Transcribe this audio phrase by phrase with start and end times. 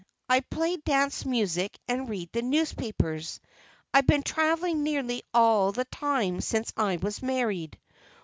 [0.27, 3.39] I play dance music, and read the newspapers.
[3.93, 7.77] I've been traveling nearly all the time since I was married.